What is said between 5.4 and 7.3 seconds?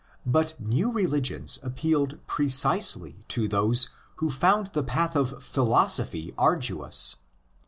philosophy arduous.